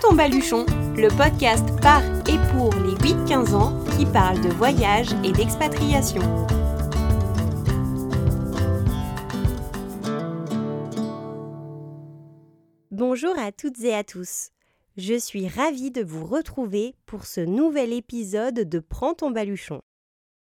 ton 0.00 0.14
baluchon, 0.14 0.64
le 0.96 1.08
podcast 1.08 1.64
par 1.80 2.02
et 2.28 2.38
pour 2.52 2.72
les 2.74 2.94
8-15 2.94 3.54
ans 3.54 3.84
qui 3.96 4.06
parle 4.06 4.40
de 4.40 4.48
voyage 4.50 5.08
et 5.24 5.32
d'expatriation. 5.32 6.22
Bonjour 12.90 13.36
à 13.38 13.50
toutes 13.50 13.80
et 13.80 13.94
à 13.94 14.04
tous. 14.04 14.50
Je 14.96 15.18
suis 15.18 15.48
ravie 15.48 15.90
de 15.90 16.02
vous 16.02 16.24
retrouver 16.24 16.94
pour 17.06 17.24
ce 17.24 17.40
nouvel 17.40 17.92
épisode 17.92 18.68
de 18.68 18.78
Prends 18.78 19.14
ton 19.14 19.30
baluchon. 19.30 19.80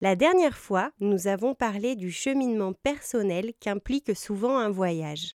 La 0.03 0.17
dernière 0.17 0.57
fois, 0.57 0.91
nous 1.01 1.29
avons 1.29 1.55
parlé 1.55 1.95
du 1.95 2.11
cheminement 2.11 2.73
personnel 2.73 3.53
qu'implique 3.61 4.15
souvent 4.17 4.59
un 4.59 4.71
voyage. 4.71 5.33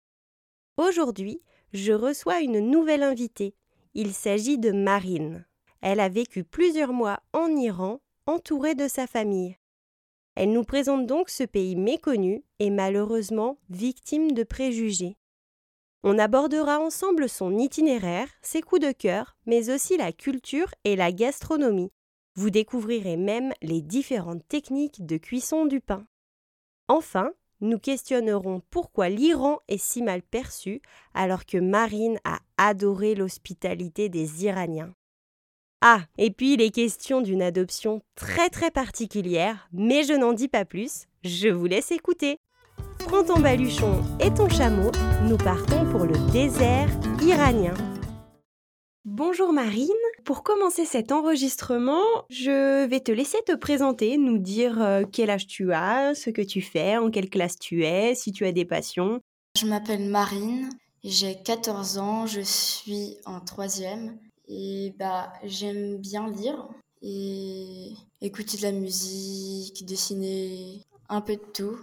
Aujourd'hui, 0.77 1.41
je 1.73 1.93
reçois 1.93 2.41
une 2.41 2.61
nouvelle 2.61 3.03
invitée. 3.03 3.55
Il 3.95 4.15
s'agit 4.15 4.59
de 4.59 4.73
Marine. 4.73 5.47
Elle 5.81 6.01
a 6.01 6.09
vécu 6.09 6.45
plusieurs 6.45 6.93
mois 6.93 7.21
en 7.33 7.49
Iran, 7.57 8.01
entourée 8.27 8.75
de 8.75 8.89
sa 8.89 9.07
famille. 9.07 9.59
Elle 10.35 10.53
nous 10.53 10.65
présente 10.65 11.07
donc 11.07 11.29
ce 11.29 11.45
pays 11.45 11.77
méconnu 11.77 12.43
et 12.59 12.71
malheureusement 12.71 13.59
victime 13.69 14.33
de 14.33 14.45
préjugés. 14.45 15.19
On 16.05 16.19
abordera 16.19 16.81
ensemble 16.81 17.29
son 17.29 17.59
itinéraire, 17.59 18.29
ses 18.41 18.63
coups 18.63 18.81
de 18.81 18.93
cœur, 18.93 19.37
mais 19.47 19.71
aussi 19.71 19.97
la 19.97 20.13
culture 20.13 20.75
et 20.85 20.97
la 20.97 21.13
gastronomie. 21.13 21.93
Vous 22.35 22.51
découvrirez 22.51 23.17
même 23.17 23.53
les 23.61 23.83
différentes 23.83 24.47
techniques 24.49 25.05
de 25.05 25.19
cuisson 25.19 25.67
du 25.67 25.81
pain. 25.81 26.07
Enfin, 26.89 27.33
nous 27.63 27.79
questionnerons 27.79 28.61
pourquoi 28.71 29.09
l'Iran 29.09 29.61
est 29.69 29.83
si 29.83 30.03
mal 30.03 30.21
perçu 30.21 30.83
alors 31.15 31.47
que 31.47 31.57
Marine 31.57 32.19
a 32.25 32.41
adoré 32.59 33.15
l'hospitalité 33.15 34.09
des 34.11 34.45
Iraniens. 34.45 34.93
Ah, 35.81 36.03
et 36.19 36.31
puis 36.31 36.57
les 36.57 36.71
questions 36.71 37.23
d'une 37.23 37.43
adoption 37.43 38.03
très 38.15 38.51
très 38.51 38.71
particulière, 38.71 39.69
mais 39.73 40.05
je 40.05 40.13
n'en 40.13 40.33
dis 40.33 40.49
pas 40.49 40.65
plus, 40.65 41.07
je 41.25 41.49
vous 41.49 41.67
laisse 41.67 41.91
écouter. 41.91 42.39
Prends 42.99 43.25
ton 43.25 43.41
baluchon 43.41 44.01
et 44.21 44.33
ton 44.33 44.49
chameau, 44.49 44.93
nous 45.29 45.39
partons 45.39 45.85
pour 45.91 46.05
le 46.05 46.15
désert 46.31 46.89
iranien. 47.21 47.75
Bonjour 49.05 49.53
Marine, 49.53 49.89
pour 50.25 50.45
commencer 50.45 50.85
cet 50.85 51.11
enregistrement, 51.11 52.05
je 52.31 52.87
vais 52.87 53.01
te 53.01 53.11
laisser 53.11 53.39
te 53.45 53.57
présenter, 53.57 54.17
nous 54.17 54.39
dire 54.39 54.81
euh, 54.81 55.03
quel 55.11 55.29
âge 55.29 55.49
tu 55.49 55.73
as, 55.73 56.15
ce 56.15 56.31
que 56.31 56.41
tu 56.41 56.63
fais, 56.63 56.97
en 56.97 57.11
quelle 57.11 57.29
classe 57.29 57.59
tu 57.59 57.85
es, 57.85 58.15
si 58.15 58.31
tu 58.31 58.47
as 58.47 58.53
des 58.53 58.65
passions. 58.65 59.21
Je 59.59 59.67
m'appelle 59.67 60.09
Marine, 60.09 60.69
j'ai 61.03 61.35
14 61.35 61.99
ans, 61.99 62.27
je 62.27 62.43
suis 62.43 63.17
en 63.25 63.41
troisième 63.41 64.21
et 64.47 64.95
bah 64.97 65.33
j'aime 65.43 65.97
bien 65.97 66.31
lire 66.31 66.69
et 67.03 67.95
écouter 68.21 68.57
de 68.57 68.63
la 68.63 68.73
musique, 68.73 69.85
dessiner, 69.85 70.81
un 71.09 71.21
peu 71.21 71.35
de 71.35 71.43
tout. 71.53 71.77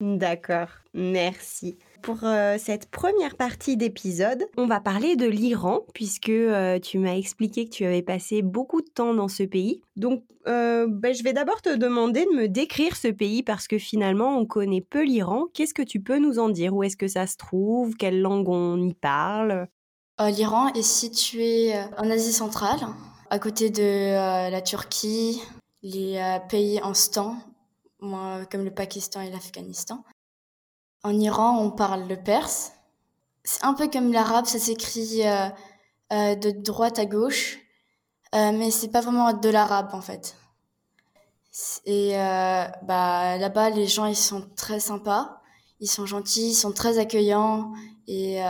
D'accord, 0.00 0.68
merci. 0.92 1.78
Pour 2.02 2.18
euh, 2.22 2.56
cette 2.58 2.90
première 2.90 3.34
partie 3.34 3.78
d'épisode, 3.78 4.44
on 4.58 4.66
va 4.66 4.78
parler 4.78 5.16
de 5.16 5.26
l'Iran, 5.26 5.86
puisque 5.94 6.28
euh, 6.28 6.78
tu 6.78 6.98
m'as 6.98 7.16
expliqué 7.16 7.64
que 7.64 7.70
tu 7.70 7.86
avais 7.86 8.02
passé 8.02 8.42
beaucoup 8.42 8.82
de 8.82 8.90
temps 8.90 9.14
dans 9.14 9.28
ce 9.28 9.42
pays. 9.42 9.80
Donc, 9.96 10.22
euh, 10.48 10.86
ben, 10.86 11.14
je 11.14 11.22
vais 11.22 11.32
d'abord 11.32 11.62
te 11.62 11.74
demander 11.74 12.26
de 12.26 12.36
me 12.36 12.46
décrire 12.46 12.94
ce 12.94 13.08
pays, 13.08 13.42
parce 13.42 13.66
que 13.66 13.78
finalement, 13.78 14.36
on 14.36 14.44
connaît 14.44 14.82
peu 14.82 15.02
l'Iran. 15.02 15.46
Qu'est-ce 15.54 15.72
que 15.72 15.82
tu 15.82 15.98
peux 16.00 16.18
nous 16.18 16.38
en 16.38 16.50
dire? 16.50 16.74
Où 16.74 16.82
est-ce 16.82 16.98
que 16.98 17.08
ça 17.08 17.26
se 17.26 17.38
trouve? 17.38 17.94
Quelle 17.96 18.20
langue 18.20 18.50
on 18.50 18.78
y 18.78 18.92
parle? 18.92 19.66
L'Iran 20.20 20.74
est 20.74 20.82
situé 20.82 21.72
en 21.96 22.10
Asie 22.10 22.32
centrale, 22.32 22.80
à 23.30 23.38
côté 23.38 23.70
de 23.70 24.50
la 24.50 24.60
Turquie, 24.60 25.42
les 25.82 26.38
pays 26.48 26.80
en 26.82 26.94
stand, 26.94 27.36
comme 28.00 28.64
le 28.64 28.70
Pakistan 28.70 29.20
et 29.20 29.30
l'Afghanistan. 29.30 30.04
En 31.02 31.18
Iran, 31.18 31.58
on 31.60 31.70
parle 31.70 32.08
le 32.08 32.16
perse. 32.16 32.72
C'est 33.44 33.64
un 33.64 33.74
peu 33.74 33.88
comme 33.88 34.12
l'arabe, 34.12 34.46
ça 34.46 34.58
s'écrit 34.58 35.24
euh, 35.24 35.48
euh, 36.12 36.34
de 36.34 36.50
droite 36.50 36.98
à 36.98 37.06
gauche, 37.06 37.58
euh, 38.34 38.50
mais 38.52 38.72
c'est 38.72 38.88
pas 38.88 39.00
vraiment 39.00 39.32
de 39.32 39.48
l'arabe 39.48 39.90
en 39.92 40.00
fait. 40.00 40.36
Et 41.86 42.12
bah 42.82 43.38
là-bas, 43.38 43.70
les 43.70 43.86
gens 43.86 44.04
ils 44.04 44.16
sont 44.16 44.46
très 44.56 44.78
sympas, 44.78 45.40
ils 45.80 45.88
sont 45.88 46.04
gentils, 46.04 46.50
ils 46.50 46.54
sont 46.54 46.72
très 46.72 46.98
accueillants. 46.98 47.72
Et 48.08 48.40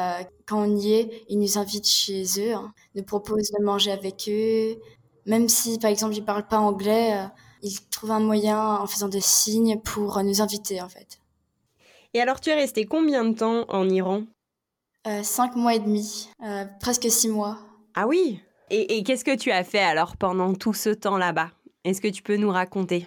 quand 0.46 0.62
on 0.62 0.76
y 0.76 0.94
est, 0.94 1.24
ils 1.28 1.38
nous 1.38 1.56
invitent 1.56 1.88
chez 1.88 2.24
eux, 2.38 2.54
hein, 2.54 2.72
nous 2.96 3.04
proposent 3.04 3.52
de 3.52 3.62
manger 3.62 3.92
avec 3.92 4.28
eux. 4.28 4.76
Même 5.24 5.48
si, 5.48 5.78
par 5.78 5.90
exemple, 5.90 6.16
ils 6.16 6.24
parlent 6.24 6.48
pas 6.48 6.58
anglais, 6.58 7.28
ils 7.62 7.80
trouvent 7.88 8.12
un 8.12 8.20
moyen 8.20 8.76
en 8.76 8.86
faisant 8.86 9.08
des 9.08 9.20
signes 9.20 9.80
pour 9.80 10.22
nous 10.22 10.40
inviter 10.40 10.80
en 10.80 10.88
fait. 10.88 11.20
Et 12.16 12.20
alors, 12.20 12.40
tu 12.40 12.48
es 12.48 12.54
resté 12.54 12.86
combien 12.86 13.24
de 13.24 13.36
temps 13.36 13.66
en 13.68 13.88
Iran? 13.90 14.22
Euh, 15.06 15.22
Cinq 15.22 15.54
mois 15.54 15.74
et 15.74 15.80
demi, 15.80 16.30
euh, 16.42 16.64
presque 16.80 17.10
six 17.10 17.28
mois. 17.28 17.58
Ah 17.94 18.06
oui? 18.06 18.40
Et, 18.70 19.04
qu'est-ce 19.04 19.24
que 19.24 19.36
tu 19.36 19.52
as 19.52 19.62
fait 19.62 19.82
alors 19.82 20.16
pendant 20.16 20.54
tout 20.54 20.72
ce 20.72 20.88
temps 20.88 21.18
là-bas? 21.18 21.50
Est-ce 21.84 22.00
que 22.00 22.08
tu 22.08 22.22
peux 22.22 22.36
nous 22.36 22.50
raconter? 22.50 23.06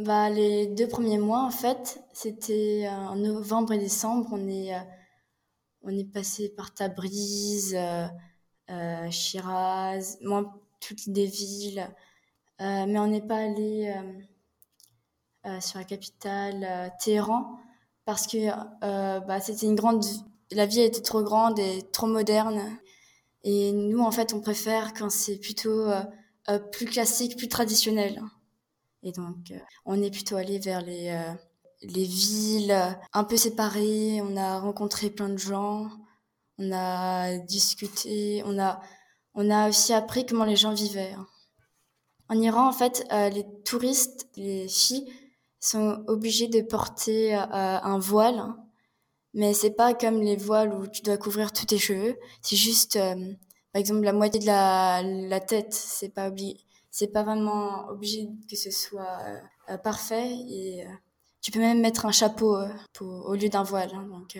Bah, 0.00 0.30
Les 0.30 0.66
deux 0.66 0.88
premiers 0.88 1.18
mois, 1.18 1.44
en 1.44 1.50
fait, 1.50 2.00
c'était 2.12 2.86
euh, 2.86 2.90
en 2.90 3.16
novembre 3.16 3.74
et 3.74 3.78
décembre. 3.78 4.28
On 4.32 4.48
est, 4.48 4.72
on 5.82 5.90
est 5.90 6.10
passé 6.10 6.48
par 6.48 6.72
Tabriz, 6.72 7.76
Shiraz, 9.10 10.16
moi, 10.22 10.52
toutes 10.80 11.10
des 11.10 11.26
villes. 11.26 11.86
Mais 12.60 12.98
on 12.98 13.06
n'est 13.06 13.22
pas 13.22 13.36
allé 13.36 13.94
sur 15.60 15.78
la 15.78 15.84
capitale, 15.84 16.92
Téhéran 17.00 17.58
parce 18.08 18.26
que 18.26 18.38
euh, 18.84 19.20
bah, 19.20 19.38
c'était 19.38 19.66
une 19.66 19.74
grande 19.74 20.02
la 20.50 20.64
vie 20.64 20.80
était 20.80 21.02
trop 21.02 21.22
grande 21.22 21.58
et 21.58 21.82
trop 21.92 22.06
moderne. 22.06 22.78
Et 23.44 23.70
nous 23.72 24.00
en 24.00 24.10
fait 24.10 24.32
on 24.32 24.40
préfère 24.40 24.94
quand 24.94 25.10
c'est 25.10 25.36
plutôt 25.36 25.90
euh, 25.90 26.00
euh, 26.48 26.58
plus 26.58 26.86
classique 26.86 27.36
plus 27.36 27.48
traditionnel. 27.48 28.22
Et 29.02 29.12
donc 29.12 29.52
on 29.84 30.02
est 30.02 30.10
plutôt 30.10 30.36
allé 30.36 30.58
vers 30.58 30.80
les 30.80 31.14
les 31.82 32.04
villes 32.04 32.74
un 33.12 33.24
peu 33.24 33.36
séparées. 33.36 34.22
On 34.22 34.38
a 34.38 34.58
rencontré 34.58 35.10
plein 35.10 35.28
de 35.28 35.36
gens. 35.36 35.90
On 36.56 36.72
a 36.72 37.36
discuté. 37.36 38.42
On 38.46 38.58
a 38.58 38.80
on 39.34 39.50
a 39.50 39.68
aussi 39.68 39.92
appris 39.92 40.24
comment 40.24 40.46
les 40.46 40.56
gens 40.56 40.72
vivaient 40.72 41.14
en 42.28 42.40
Iran 42.40 42.68
en 42.68 42.72
fait 42.72 43.06
les 43.10 43.44
touristes 43.64 44.28
les 44.36 44.68
filles 44.68 45.06
sont 45.60 46.04
obligés 46.06 46.48
de 46.48 46.60
porter 46.60 47.34
euh, 47.34 47.42
un 47.52 47.98
voile, 47.98 48.54
mais 49.34 49.54
c'est 49.54 49.70
pas 49.72 49.94
comme 49.94 50.20
les 50.20 50.36
voiles 50.36 50.72
où 50.72 50.86
tu 50.86 51.02
dois 51.02 51.16
couvrir 51.16 51.52
tous 51.52 51.66
tes 51.66 51.78
cheveux. 51.78 52.16
C'est 52.42 52.56
juste, 52.56 52.96
euh, 52.96 53.14
par 53.72 53.80
exemple, 53.80 54.02
la 54.02 54.12
moitié 54.12 54.40
de 54.40 54.46
la, 54.46 55.02
la 55.02 55.40
tête. 55.40 55.74
C'est 55.74 56.14
pas 56.14 56.28
obligé, 56.28 56.56
c'est 56.90 57.08
pas 57.08 57.22
vraiment 57.22 57.88
obligé 57.88 58.28
que 58.48 58.56
ce 58.56 58.70
soit 58.70 59.18
euh, 59.68 59.76
parfait. 59.78 60.30
Et 60.48 60.84
tu 61.40 61.50
peux 61.50 61.60
même 61.60 61.80
mettre 61.80 62.06
un 62.06 62.12
chapeau 62.12 62.56
au 63.00 63.34
lieu 63.34 63.48
d'un 63.48 63.62
voile. 63.62 63.90
Hein, 63.94 64.06
donc. 64.10 64.38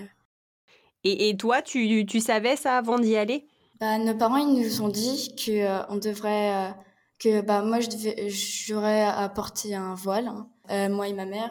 Et, 1.04 1.28
et, 1.28 1.36
toi, 1.36 1.62
tu, 1.62 2.04
tu 2.06 2.20
savais 2.20 2.56
ça 2.56 2.76
avant 2.76 2.98
d'y 2.98 3.16
aller? 3.16 3.46
Bah, 3.78 3.98
Nos 3.98 4.16
parents, 4.16 4.36
ils 4.36 4.60
nous 4.60 4.82
ont 4.82 4.88
dit 4.88 5.32
que 5.36 5.92
on 5.92 5.96
devrait, 5.96 6.74
que 7.18 7.40
bah 7.40 7.62
moi, 7.62 7.80
je 7.80 7.88
devais, 7.88 8.28
j'aurais 8.28 9.02
à 9.02 9.28
porter 9.28 9.74
un 9.74 9.94
voile. 9.94 10.28
Hein. 10.28 10.48
Euh, 10.70 10.88
moi 10.88 11.08
et 11.08 11.12
ma 11.12 11.24
mère. 11.24 11.50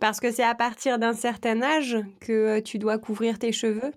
Parce 0.00 0.20
que 0.20 0.32
c'est 0.32 0.44
à 0.44 0.54
partir 0.54 0.98
d'un 0.98 1.12
certain 1.12 1.62
âge 1.62 1.96
que 2.20 2.60
tu 2.60 2.78
dois 2.78 2.98
couvrir 2.98 3.38
tes 3.38 3.52
cheveux? 3.52 3.92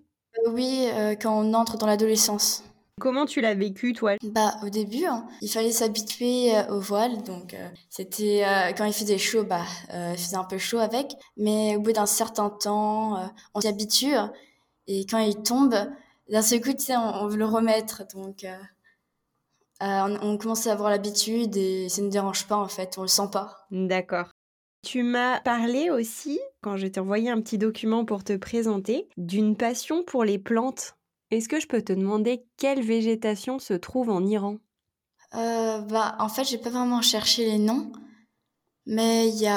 Euh, 0.46 0.52
Oui, 0.52 0.88
euh, 0.94 1.16
quand 1.16 1.40
on 1.40 1.54
entre 1.54 1.78
dans 1.78 1.88
l'adolescence. 1.88 2.64
Comment 3.00 3.26
tu 3.26 3.42
l'as 3.42 3.56
vécu, 3.56 3.94
toi? 3.94 4.16
Bah, 4.24 4.56
au 4.64 4.70
début, 4.70 5.06
hein, 5.06 5.28
il 5.42 5.50
fallait 5.50 5.72
s'habituer 5.72 6.54
au 6.70 6.80
voile. 6.80 7.24
Donc, 7.24 7.54
c'était 7.90 8.46
quand 8.78 8.86
il 8.86 8.94
faisait 8.94 9.18
chaud, 9.18 9.44
bah, 9.44 9.66
il 9.90 10.18
faisait 10.18 10.38
un 10.38 10.46
peu 10.46 10.58
chaud 10.58 10.80
avec. 10.80 11.14
Mais 11.36 11.76
au 11.76 11.82
bout 11.82 11.92
d'un 11.92 12.06
certain 12.06 12.50
temps, 12.50 13.30
on 13.54 13.60
s'y 13.60 13.68
habitue. 13.68 14.16
Et 14.88 15.06
quand 15.08 15.18
il 15.18 15.36
tombe, 15.44 15.76
d'un 16.30 16.42
seul 16.42 16.62
coup, 16.62 16.72
tu 16.72 16.86
sais, 16.86 16.96
on, 16.96 17.28
veut 17.28 17.36
le 17.36 17.46
remettre. 17.46 18.04
Donc, 18.14 18.46
on, 19.82 20.18
on, 20.22 20.38
commence 20.38 20.68
à 20.68 20.72
avoir 20.72 20.90
l'habitude 20.90 21.58
et 21.58 21.90
ça 21.90 22.02
ne 22.02 22.10
dérange 22.10 22.48
pas, 22.48 22.58
en 22.58 22.68
fait. 22.68 22.98
On 22.98 23.02
le 23.02 23.08
sent 23.08 23.30
pas. 23.32 23.68
D'accord. 23.72 24.30
Tu 24.86 25.02
m'as 25.02 25.40
parlé 25.40 25.90
aussi, 25.90 26.40
quand 26.62 26.78
je 26.78 26.86
t'ai 26.86 27.00
envoyé 27.00 27.32
un 27.32 27.42
petit 27.42 27.58
document 27.58 28.06
pour 28.06 28.24
te 28.24 28.38
présenter, 28.38 29.10
d'une 29.18 29.58
passion 29.58 30.04
pour 30.04 30.24
les 30.24 30.38
plantes. 30.38 30.96
Est-ce 31.32 31.50
que 31.50 31.60
je 31.60 31.66
peux 31.66 31.82
te 31.82 31.92
demander 31.92 32.46
quelle 32.58 32.84
végétation 32.84 33.58
se 33.58 33.74
trouve 33.74 34.12
en 34.12 34.24
Iran? 34.24 34.58
Euh, 35.34 35.80
bah, 35.80 36.16
En 36.20 36.30
fait, 36.30 36.44
j'ai 36.44 36.60
pas 36.60 36.70
vraiment 36.70 37.02
cherché 37.02 37.46
les 37.46 37.58
noms, 37.58 37.92
mais 38.86 39.28
il 39.28 39.36
y, 39.38 39.46
y 39.46 39.48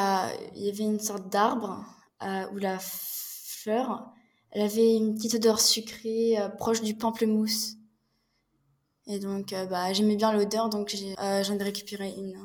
avait 0.71 0.85
une 0.85 0.99
sorte 0.99 1.31
d'arbre 1.31 1.85
euh, 2.23 2.47
où 2.53 2.57
la 2.57 2.79
fleur, 2.81 4.11
elle 4.51 4.63
avait 4.63 4.97
une 4.97 5.15
petite 5.15 5.35
odeur 5.35 5.61
sucrée 5.61 6.41
euh, 6.41 6.49
proche 6.49 6.81
du 6.81 6.95
pamplemousse. 6.95 7.75
Et 9.09 9.19
donc, 9.19 9.55
bah, 9.71 9.93
j'aimais 9.93 10.17
bien 10.17 10.33
l'odeur, 10.33 10.69
donc 10.69 10.95
j'en 11.19 11.55
ai, 11.59 11.63
récupéré 11.63 12.13
une. 12.17 12.37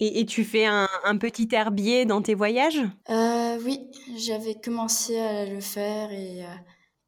Et, 0.00 0.26
tu 0.26 0.44
fais 0.44 0.66
un, 0.66 0.88
petit 1.20 1.48
herbier 1.52 2.04
dans 2.04 2.20
tes 2.20 2.34
voyages? 2.34 2.82
Oui, 3.08 3.90
j'avais 4.16 4.56
commencé 4.56 5.16
à 5.18 5.46
le 5.46 5.60
faire 5.60 6.10
et 6.10 6.42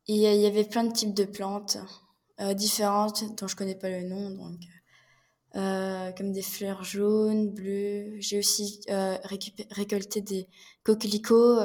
il 0.06 0.16
y 0.16 0.46
avait 0.46 0.64
plein 0.64 0.84
de 0.84 0.92
types 0.92 1.14
de 1.14 1.24
plantes 1.24 1.78
différentes 2.54 3.36
dont 3.36 3.48
je 3.48 3.56
connais 3.56 3.74
pas 3.74 3.90
le 3.90 4.02
nom, 4.02 4.30
donc 4.30 4.60
euh, 5.56 6.10
comme 6.12 6.32
des 6.32 6.42
fleurs 6.42 6.82
jaunes, 6.82 7.50
bleues. 7.50 8.16
J'ai 8.18 8.40
aussi 8.40 8.80
euh, 8.90 9.16
récolté 9.70 10.20
des 10.20 10.48
coquelicots. 10.82 11.60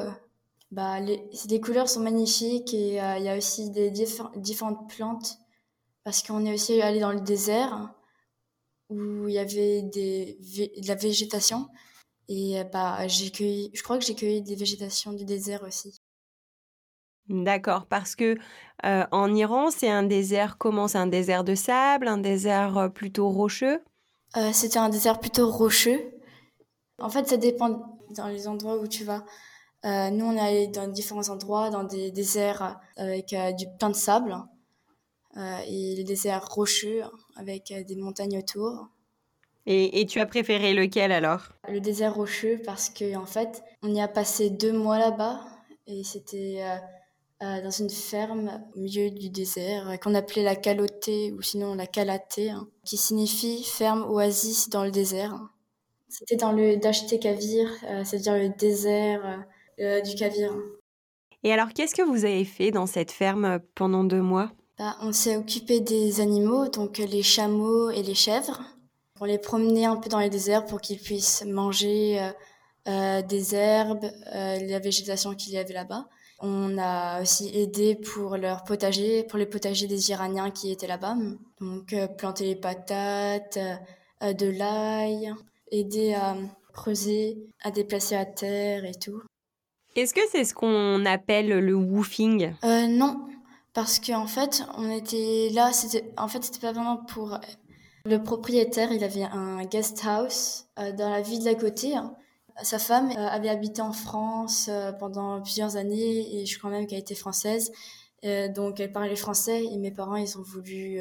Bah, 0.71 0.99
les, 0.99 1.27
les 1.49 1.59
couleurs 1.59 1.89
sont 1.89 2.01
magnifiques 2.01 2.71
et 2.75 3.01
euh, 3.01 3.17
il 3.17 3.23
y 3.23 3.29
a 3.29 3.35
aussi 3.35 3.71
des 3.71 3.89
différentes 3.89 4.87
plantes 4.95 5.39
parce 6.03 6.23
qu'on 6.23 6.45
est 6.45 6.53
aussi 6.53 6.81
allé 6.81 6.99
dans 6.99 7.11
le 7.11 7.21
désert 7.21 7.93
où 8.89 9.27
il 9.27 9.33
y 9.33 9.39
avait 9.39 9.83
des, 9.83 10.37
de 10.81 10.87
la 10.87 10.95
végétation 10.95 11.67
et 12.27 12.63
bah, 12.71 13.07
j'ai 13.07 13.31
cueilli, 13.31 13.71
je 13.73 13.81
crois 13.81 13.97
que 13.97 14.05
j'ai 14.05 14.15
cueilli 14.15 14.41
des 14.41 14.55
végétations 14.55 15.13
du 15.13 15.25
désert 15.25 15.63
aussi. 15.63 15.99
D'accord, 17.27 17.85
parce 17.87 18.15
que 18.15 18.37
en 18.83 19.35
Iran, 19.35 19.69
c'est 19.69 19.89
un 19.89 20.03
désert 20.03 20.57
comment? 20.57 20.87
C'est 20.87 20.97
un 20.97 21.07
désert 21.07 21.43
de 21.43 21.53
sable, 21.53 22.07
un 22.07 22.17
désert 22.17 22.91
plutôt 22.93 23.29
rocheux? 23.29 23.83
C'était 24.53 24.79
un 24.79 24.89
désert 24.89 25.19
plutôt 25.19 25.49
rocheux. 25.51 26.01
En 26.99 27.09
fait, 27.09 27.27
ça 27.27 27.37
dépend 27.37 27.99
dans 28.15 28.27
les 28.27 28.47
endroits 28.47 28.77
où 28.77 28.87
tu 28.87 29.03
vas. 29.03 29.25
nous, 29.83 30.25
on 30.25 30.35
est 30.35 30.39
allé 30.39 30.67
dans 30.67 30.87
différents 30.87 31.29
endroits, 31.29 31.69
dans 31.69 31.83
des 31.83 32.11
déserts 32.11 32.79
avec 32.97 33.35
du 33.57 33.65
plein 33.77 33.89
de 33.89 33.95
sable 33.95 34.35
et 35.67 35.95
les 35.95 36.03
déserts 36.03 36.45
rocheux 36.47 37.03
avec 37.35 37.73
des 37.87 37.95
montagnes 37.95 38.37
autour. 38.37 38.87
Et, 39.65 40.01
et, 40.01 40.05
tu 40.05 40.19
as 40.19 40.25
préféré 40.25 40.73
lequel 40.73 41.11
alors? 41.11 41.49
Le 41.67 41.79
désert 41.79 42.15
rocheux 42.15 42.59
parce 42.65 42.89
qu'en 42.89 43.21
en 43.21 43.25
fait, 43.25 43.63
on 43.83 43.93
y 43.93 44.01
a 44.01 44.07
passé 44.07 44.49
deux 44.49 44.73
mois 44.73 44.97
là-bas 44.97 45.41
et 45.85 46.03
c'était 46.03 46.63
euh, 47.41 47.61
dans 47.61 47.71
une 47.71 47.89
ferme 47.89 48.61
au 48.75 48.79
milieu 48.81 49.11
du 49.11 49.29
désert 49.29 49.89
euh, 49.89 49.95
qu'on 49.95 50.13
appelait 50.13 50.43
la 50.43 50.57
Calotée 50.57 51.31
ou 51.31 51.41
sinon 51.41 51.73
la 51.73 51.87
Calaté, 51.87 52.49
hein, 52.49 52.67
qui 52.83 52.97
signifie 52.97 53.63
ferme 53.63 54.03
oasis 54.11 54.67
dans 54.67 54.83
le 54.83 54.91
désert. 54.91 55.39
C'était 56.09 56.35
dans 56.35 56.51
le 56.51 56.75
Dashté 56.75 57.17
Kavir, 57.17 57.69
euh, 57.85 58.03
c'est-à-dire 58.03 58.35
le 58.35 58.49
désert 58.49 59.45
du 59.77 60.15
Kavir. 60.15 60.53
Et 61.43 61.53
alors, 61.53 61.69
qu'est-ce 61.69 61.95
que 61.95 62.01
vous 62.01 62.25
avez 62.25 62.43
fait 62.43 62.71
dans 62.71 62.85
cette 62.85 63.13
ferme 63.13 63.61
pendant 63.73 64.03
deux 64.03 64.21
mois? 64.21 64.51
Bah, 64.79 64.97
On 65.01 65.11
s'est 65.11 65.35
occupé 65.35 65.79
des 65.79 66.21
animaux, 66.21 66.67
donc 66.67 66.97
les 66.97 67.21
chameaux 67.21 67.91
et 67.91 68.01
les 68.01 68.15
chèvres. 68.15 68.61
On 69.19 69.25
les 69.25 69.37
promenait 69.37 69.85
un 69.85 69.97
peu 69.97 70.09
dans 70.09 70.19
les 70.19 70.31
déserts 70.31 70.65
pour 70.65 70.81
qu'ils 70.81 70.99
puissent 70.99 71.43
manger 71.45 72.31
des 72.85 73.53
herbes, 73.53 74.09
la 74.33 74.79
végétation 74.79 75.35
qu'il 75.35 75.53
y 75.53 75.57
avait 75.57 75.73
là-bas. 75.73 76.07
On 76.41 76.77
a 76.77 77.21
aussi 77.21 77.51
aidé 77.53 77.95
pour 77.95 78.37
leur 78.37 78.63
potager, 78.63 79.23
pour 79.23 79.37
les 79.37 79.45
potagers 79.45 79.87
des 79.87 80.09
Iraniens 80.11 80.51
qui 80.51 80.71
étaient 80.71 80.87
là-bas. 80.87 81.17
Donc 81.59 81.91
euh, 81.91 82.07
planter 82.07 82.45
les 82.45 82.55
patates, 82.55 83.59
euh, 84.23 84.33
de 84.33 84.47
l'ail, 84.47 85.33
aider 85.71 86.13
à 86.13 86.37
creuser, 86.73 87.37
à 87.61 87.71
déplacer 87.71 88.15
la 88.15 88.25
terre 88.25 88.85
et 88.85 88.93
tout. 88.93 89.21
Est-ce 89.97 90.13
que 90.13 90.21
c'est 90.31 90.45
ce 90.45 90.53
qu'on 90.53 91.05
appelle 91.05 91.49
le 91.49 91.75
woofing? 91.75 92.53
Euh, 92.63 92.87
Non, 92.87 93.27
parce 93.79 94.01
qu'en 94.01 94.27
fait, 94.27 94.65
on 94.77 94.91
était 94.91 95.47
là, 95.53 95.71
c'était, 95.71 96.13
en 96.17 96.27
fait, 96.27 96.43
c'était 96.43 96.59
pas 96.59 96.73
vraiment 96.73 96.97
pour. 96.97 97.39
Le 98.03 98.21
propriétaire, 98.21 98.91
il 98.91 99.05
avait 99.05 99.23
un 99.23 99.63
guest 99.63 100.01
house 100.05 100.65
dans 100.75 101.09
la 101.09 101.21
ville 101.21 101.45
d'à 101.45 101.55
côté. 101.55 101.95
Hein. 101.95 102.13
Sa 102.61 102.77
femme 102.77 103.09
euh, 103.11 103.27
avait 103.27 103.47
habité 103.47 103.81
en 103.81 103.93
France 103.93 104.67
euh, 104.69 104.91
pendant 104.91 105.41
plusieurs 105.41 105.77
années 105.77 106.41
et 106.41 106.45
je 106.45 106.57
crois 106.59 106.69
même 106.69 106.87
qu'elle 106.87 106.99
était 106.99 107.15
française. 107.15 107.71
Euh, 108.25 108.49
donc 108.49 108.81
elle 108.81 108.91
parlait 108.91 109.15
français 109.15 109.63
et 109.63 109.77
mes 109.77 109.91
parents 109.91 110.17
ils 110.17 110.37
ont 110.37 110.41
voulu 110.41 110.99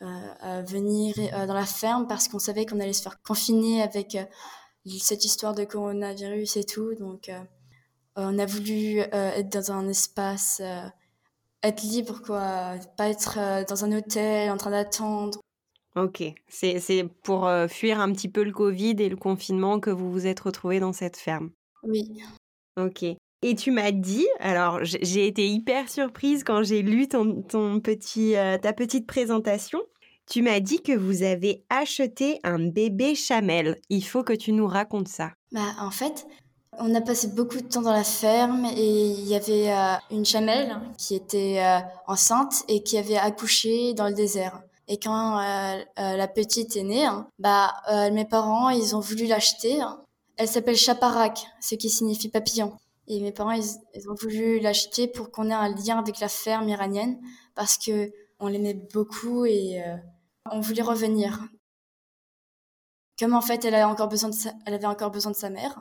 venir 0.00 1.16
dans 1.48 1.54
la 1.54 1.66
ferme 1.66 2.06
parce 2.06 2.28
qu'on 2.28 2.38
savait 2.38 2.64
qu'on 2.64 2.78
allait 2.78 2.92
se 2.92 3.02
faire 3.02 3.20
confiner 3.22 3.82
avec 3.82 4.16
cette 5.00 5.24
histoire 5.24 5.52
de 5.52 5.64
coronavirus 5.64 6.58
et 6.58 6.64
tout. 6.64 6.94
Donc 6.94 7.28
on 8.14 8.38
a 8.38 8.46
voulu 8.46 9.00
être 9.00 9.48
dans 9.48 9.72
un 9.72 9.88
espace 9.88 10.62
être 11.62 11.82
libre, 11.82 12.20
quoi. 12.24 12.74
Pas 12.96 13.08
être 13.08 13.66
dans 13.68 13.84
un 13.84 13.92
hôtel 13.92 14.50
en 14.50 14.56
train 14.56 14.70
d'attendre. 14.70 15.40
Ok, 15.96 16.22
c'est 16.48 17.04
pour 17.22 17.48
euh, 17.48 17.66
fuir 17.66 18.00
un 18.00 18.12
petit 18.12 18.28
peu 18.28 18.44
le 18.44 18.52
Covid 18.52 18.94
et 18.98 19.08
le 19.08 19.16
confinement 19.16 19.80
que 19.80 19.90
vous 19.90 20.12
vous 20.12 20.26
êtes 20.26 20.38
retrouvés 20.40 20.78
dans 20.78 20.92
cette 20.92 21.16
ferme. 21.16 21.50
Oui. 21.82 22.20
Ok. 22.78 23.04
Et 23.42 23.54
tu 23.54 23.70
m'as 23.70 23.90
dit, 23.90 24.26
alors 24.38 24.80
j'ai 24.82 25.26
été 25.26 25.48
hyper 25.48 25.88
surprise 25.88 26.44
quand 26.44 26.62
j'ai 26.62 26.82
lu 26.82 27.08
ton, 27.08 27.42
ton 27.42 27.80
petit, 27.80 28.36
euh, 28.36 28.58
ta 28.58 28.72
petite 28.72 29.06
présentation. 29.06 29.80
Tu 30.30 30.42
m'as 30.42 30.60
dit 30.60 30.82
que 30.82 30.92
vous 30.92 31.22
avez 31.22 31.64
acheté 31.70 32.38
un 32.44 32.58
bébé 32.58 33.14
chamel. 33.14 33.80
Il 33.88 34.02
faut 34.02 34.22
que 34.22 34.34
tu 34.34 34.52
nous 34.52 34.66
racontes 34.66 35.08
ça. 35.08 35.32
Bah, 35.52 35.74
en 35.80 35.90
fait, 35.90 36.26
on 36.80 36.94
a 36.94 37.00
passé 37.00 37.28
beaucoup 37.28 37.58
de 37.58 37.66
temps 37.66 37.82
dans 37.82 37.92
la 37.92 38.04
ferme 38.04 38.66
et 38.66 39.10
il 39.10 39.26
y 39.26 39.34
avait 39.34 39.72
euh, 39.72 39.94
une 40.10 40.24
chamelle 40.24 40.78
qui 40.96 41.14
était 41.14 41.62
enceinte 42.06 42.64
et 42.68 42.82
qui 42.82 42.98
avait 42.98 43.16
accouché 43.16 43.94
dans 43.94 44.08
le 44.08 44.14
désert. 44.14 44.62
Et 44.88 44.98
quand 44.98 45.38
euh, 45.38 45.84
euh, 45.98 46.16
la 46.16 46.28
petite 46.28 46.74
est 46.76 46.82
née, 46.82 47.06
bah, 47.38 47.74
euh, 47.90 48.10
mes 48.10 48.24
parents, 48.24 48.70
ils 48.70 48.96
ont 48.96 49.00
voulu 49.00 49.26
l'acheter. 49.26 49.78
Elle 50.38 50.48
s'appelle 50.48 50.76
Chaparak, 50.76 51.46
ce 51.60 51.74
qui 51.74 51.90
signifie 51.90 52.30
papillon. 52.30 52.74
Et 53.06 53.20
mes 53.20 53.32
parents, 53.32 53.52
ils, 53.52 54.08
ont 54.08 54.14
voulu 54.14 54.60
l'acheter 54.60 55.06
pour 55.06 55.30
qu'on 55.30 55.50
ait 55.50 55.54
un 55.54 55.68
lien 55.74 55.98
avec 55.98 56.20
la 56.20 56.28
ferme 56.28 56.68
iranienne 56.68 57.20
parce 57.54 57.76
que 57.76 58.10
on 58.40 58.46
l'aimait 58.46 58.74
beaucoup 58.92 59.44
et 59.44 59.82
on 60.50 60.60
voulait 60.60 60.82
revenir. 60.82 61.40
Comme 63.18 63.34
en 63.34 63.40
fait, 63.40 63.64
elle, 63.64 63.74
a 63.74 63.88
encore 63.88 64.08
besoin 64.08 64.30
de 64.30 64.36
elle 64.64 64.74
avait 64.74 64.86
encore 64.86 65.10
besoin 65.10 65.32
de 65.32 65.36
sa 65.36 65.50
mère, 65.50 65.80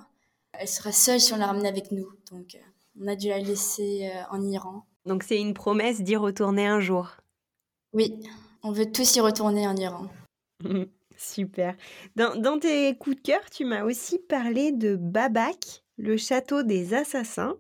elle 0.54 0.68
serait 0.68 0.92
seule 0.92 1.20
si 1.20 1.34
on 1.34 1.38
la 1.38 1.48
ramenait 1.48 1.70
avec 1.70 1.92
nous. 1.92 2.10
Donc, 2.32 2.58
on 3.00 3.08
a 3.08 3.16
dû 3.16 3.30
la 3.30 3.40
laisser 3.40 4.12
en 4.32 4.42
Iran. 4.48 4.86
Donc, 5.06 5.24
c'est 5.24 5.40
une 5.40 5.54
promesse 5.54 6.02
d'y 6.02 6.16
retourner 6.16 6.68
un 6.68 6.80
jour. 6.80 7.18
Oui. 7.94 8.20
On 8.64 8.72
veut 8.72 8.92
tous 8.92 9.16
y 9.16 9.22
retourner 9.22 9.68
en 9.68 9.76
Iran. 9.76 10.08
Super. 11.18 11.76
Dans, 12.16 12.60
tes 12.60 12.96
coups 12.96 13.16
de 13.16 13.22
cœur, 13.22 13.50
tu 13.50 13.66
m'as 13.66 13.84
aussi 13.84 14.20
parlé 14.20 14.72
de 14.72 14.96
Babak, 14.96 15.84
le 15.98 16.16
château 16.16 16.64
des 16.64 16.94
assassins. 16.94 17.56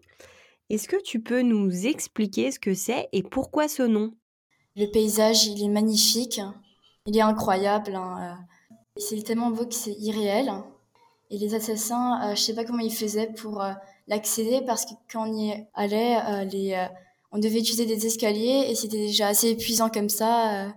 Est-ce 0.69 0.87
que 0.87 1.01
tu 1.01 1.21
peux 1.21 1.41
nous 1.41 1.87
expliquer 1.87 2.51
ce 2.51 2.59
que 2.59 2.73
c'est 2.73 3.09
et 3.13 3.23
pourquoi 3.23 3.67
ce 3.67 3.83
nom? 3.83 4.13
Le 4.75 4.85
paysage, 4.85 5.47
il 5.47 5.63
est 5.63 5.69
magnifique. 5.69 6.39
Il 7.07 7.17
est 7.17 7.21
incroyable. 7.21 7.95
Hein, 7.95 8.37
euh. 8.37 8.43
C'est 8.97 9.23
tellement 9.23 9.49
beau 9.49 9.65
que 9.65 9.73
c'est 9.73 9.95
irréel. 9.97 10.51
Et 11.29 11.37
les 11.37 11.55
assassins, 11.55 12.19
je 12.21 12.27
euh, 12.27 12.35
je 12.35 12.41
sais 12.41 12.55
pas 12.55 12.63
comment 12.63 12.79
ils 12.79 12.93
faisaient 12.93 13.31
pour 13.33 13.61
euh, 13.61 13.73
l'accéder 14.07 14.61
parce 14.65 14.85
que 14.85 14.91
quand 15.11 15.27
on 15.27 15.33
y 15.33 15.53
allait, 15.73 16.45
les, 16.45 16.87
on 17.31 17.39
devait 17.39 17.59
utiliser 17.59 17.85
des 17.85 18.05
escaliers 18.05 18.67
et 18.69 18.75
c'était 18.75 19.07
déjà 19.07 19.27
assez 19.27 19.49
épuisant 19.49 19.89
comme 19.89 20.09
ça. 20.09 20.69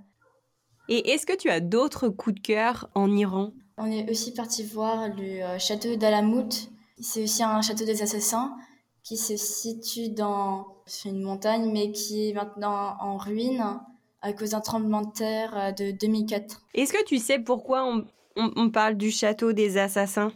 Et 0.88 1.12
est-ce 1.12 1.24
que 1.24 1.36
tu 1.36 1.48
as 1.50 1.60
d'autres 1.60 2.08
coups 2.08 2.34
de 2.34 2.40
cœur 2.40 2.90
en 2.96 3.16
Iran? 3.16 3.52
On 3.78 3.90
est 3.90 4.10
aussi 4.10 4.34
parti 4.34 4.64
voir 4.64 5.08
le 5.08 5.40
euh, 5.40 5.58
château 5.58 5.96
d'Alamout. 5.96 6.68
C'est 7.00 7.22
aussi 7.22 7.42
un 7.42 7.62
château 7.62 7.86
des 7.86 8.02
assassins 8.02 8.54
qui 9.02 9.16
se 9.16 9.36
situe 9.36 10.10
dans 10.10 10.66
une 11.06 11.22
montagne 11.22 11.70
mais 11.72 11.90
qui 11.92 12.28
est 12.28 12.32
maintenant 12.34 12.96
en 13.00 13.16
ruine 13.16 13.80
à 14.20 14.32
cause 14.34 14.50
d'un 14.50 14.60
tremblement 14.60 15.00
de 15.00 15.12
terre 15.12 15.56
euh, 15.56 15.72
de 15.72 15.92
2004. 15.92 16.60
Est-ce 16.74 16.92
que 16.92 17.04
tu 17.04 17.18
sais 17.18 17.38
pourquoi 17.38 17.90
on, 18.36 18.70
parle 18.70 18.96
du 18.96 19.10
château 19.10 19.52
des 19.52 19.78
assassins? 19.78 20.32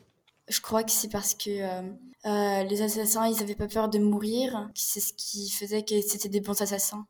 Je 0.49 0.61
crois 0.61 0.85
que 0.85 0.91
c'est 0.91 1.11
parce 1.11 1.35
que 1.35 1.51
euh, 2.27 2.63
les 2.65 2.83
assassins, 2.83 3.27
ils 3.27 3.37
n'avaient 3.37 3.55
pas 3.55 3.69
peur 3.69 3.89
de 3.89 3.99
mourir. 3.99 4.71
C'est 4.75 5.01
ce 5.01 5.13
qui 5.15 5.51
faisait 5.51 5.83
que 5.83 6.01
c'était 6.03 6.29
des 6.29 6.41
bons 6.41 6.61
assassins. 6.61 7.07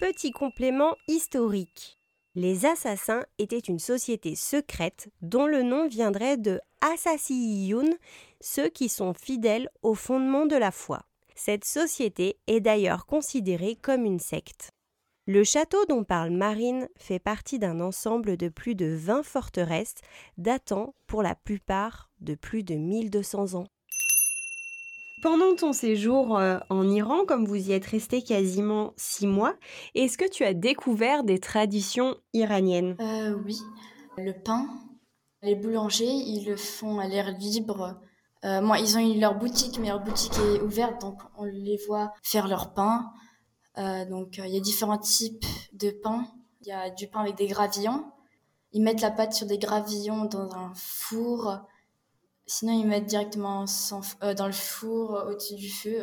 Petit 0.00 0.30
complément 0.30 0.94
historique. 1.08 1.98
Les 2.36 2.66
assassins 2.66 3.24
étaient 3.38 3.58
une 3.58 3.80
société 3.80 4.36
secrète 4.36 5.08
dont 5.22 5.46
le 5.46 5.64
nom 5.64 5.88
viendrait 5.88 6.36
de 6.36 6.60
Assassiyun, 6.80 7.90
ceux 8.40 8.68
qui 8.68 8.88
sont 8.88 9.12
fidèles 9.12 9.68
au 9.82 9.94
fondement 9.94 10.46
de 10.46 10.54
la 10.54 10.70
foi. 10.70 11.02
Cette 11.34 11.64
société 11.64 12.38
est 12.46 12.60
d'ailleurs 12.60 13.06
considérée 13.06 13.74
comme 13.74 14.04
une 14.04 14.20
secte. 14.20 14.70
Le 15.30 15.44
château 15.44 15.84
dont 15.90 16.04
parle 16.04 16.30
Marine 16.30 16.88
fait 16.96 17.18
partie 17.18 17.58
d'un 17.58 17.80
ensemble 17.80 18.38
de 18.38 18.48
plus 18.48 18.74
de 18.74 18.86
20 18.86 19.22
forteresses 19.22 19.96
datant 20.38 20.94
pour 21.06 21.22
la 21.22 21.34
plupart 21.34 22.08
de 22.22 22.34
plus 22.34 22.62
de 22.62 22.76
1200 22.76 23.52
ans. 23.52 23.66
Pendant 25.22 25.54
ton 25.54 25.74
séjour 25.74 26.38
euh, 26.38 26.56
en 26.70 26.88
Iran, 26.88 27.26
comme 27.26 27.44
vous 27.44 27.68
y 27.68 27.72
êtes 27.72 27.84
resté 27.84 28.22
quasiment 28.22 28.94
six 28.96 29.26
mois, 29.26 29.54
est-ce 29.94 30.16
que 30.16 30.26
tu 30.26 30.44
as 30.44 30.54
découvert 30.54 31.24
des 31.24 31.40
traditions 31.40 32.16
iraniennes? 32.32 32.96
Euh, 32.98 33.36
Oui, 33.44 33.58
le 34.16 34.32
pain. 34.32 34.66
Les 35.42 35.56
boulangers, 35.56 36.06
ils 36.06 36.46
le 36.46 36.56
font 36.56 37.00
à 37.00 37.06
l'air 37.06 37.36
libre. 37.38 38.00
Euh, 38.46 38.62
moi, 38.62 38.78
ils 38.78 38.96
ont 38.96 39.00
eu 39.00 39.20
leur 39.20 39.34
boutique, 39.34 39.78
mais 39.78 39.88
leur 39.88 40.00
boutique 40.00 40.38
est 40.38 40.62
ouverte, 40.62 41.02
donc 41.02 41.20
on 41.36 41.44
les 41.44 41.78
voit 41.86 42.14
faire 42.22 42.48
leur 42.48 42.72
pain. 42.72 43.12
Donc, 44.08 44.38
il 44.38 44.52
y 44.52 44.56
a 44.56 44.60
différents 44.60 44.98
types 44.98 45.46
de 45.72 45.90
pain. 45.90 46.26
Il 46.62 46.68
y 46.68 46.72
a 46.72 46.90
du 46.90 47.06
pain 47.06 47.20
avec 47.20 47.36
des 47.36 47.46
gravillons. 47.46 48.04
Ils 48.72 48.82
mettent 48.82 49.00
la 49.00 49.10
pâte 49.10 49.32
sur 49.32 49.46
des 49.46 49.58
gravillons 49.58 50.24
dans 50.24 50.50
un 50.54 50.72
four 50.74 51.60
Sinon, 52.50 52.72
ils 52.72 52.86
mettent 52.86 53.04
directement 53.04 53.66
euh, 54.22 54.32
dans 54.32 54.46
le 54.46 54.52
four 54.52 55.14
euh, 55.14 55.30
au-dessus 55.30 55.54
du 55.54 55.70
feu. 55.70 56.02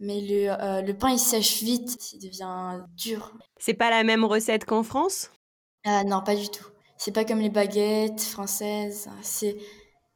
Mais 0.00 0.22
le, 0.22 0.48
euh, 0.48 0.80
le, 0.80 0.96
pain, 0.96 1.10
il 1.10 1.18
sèche 1.18 1.62
vite, 1.62 2.14
il 2.14 2.18
devient 2.18 2.80
dur. 2.96 3.34
C'est 3.58 3.74
pas 3.74 3.90
la 3.90 4.02
même 4.02 4.24
recette 4.24 4.64
qu'en 4.64 4.82
France? 4.82 5.30
Ah 5.84 6.02
non, 6.04 6.22
pas 6.22 6.34
du 6.34 6.48
tout. 6.48 6.64
C'est 6.96 7.12
pas 7.12 7.26
comme 7.26 7.40
les 7.40 7.50
baguettes 7.50 8.22
françaises. 8.22 9.10
C'est, 9.20 9.58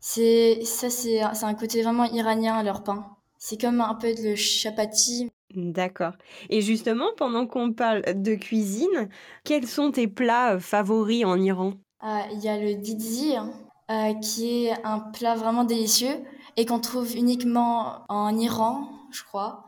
c'est, 0.00 0.64
ça, 0.64 0.88
c'est, 0.88 1.20
c'est 1.34 1.44
un 1.44 1.54
côté 1.54 1.82
vraiment 1.82 2.04
iranien, 2.04 2.62
leur 2.62 2.82
pain. 2.82 3.14
C'est 3.36 3.60
comme 3.60 3.82
un 3.82 3.94
peu 3.94 4.14
le 4.22 4.36
chapati. 4.36 5.30
D'accord. 5.54 6.12
Et 6.50 6.60
justement, 6.62 7.06
pendant 7.16 7.46
qu'on 7.46 7.72
parle 7.72 8.02
de 8.22 8.34
cuisine, 8.34 9.08
quels 9.44 9.66
sont 9.66 9.92
tes 9.92 10.08
plats 10.08 10.58
favoris 10.58 11.24
en 11.24 11.40
Iran? 11.40 11.74
Ah, 12.00 12.26
Il 12.32 12.40
y 12.40 12.48
a 12.48 12.58
le 12.58 12.74
didzi, 12.74 13.36
hein. 13.36 13.52
Euh, 13.90 14.14
qui 14.14 14.64
est 14.66 14.86
un 14.86 14.98
plat 14.98 15.34
vraiment 15.34 15.64
délicieux 15.64 16.24
et 16.56 16.64
qu'on 16.64 16.80
trouve 16.80 17.14
uniquement 17.16 18.02
en 18.08 18.34
Iran, 18.38 18.88
je 19.10 19.22
crois. 19.24 19.66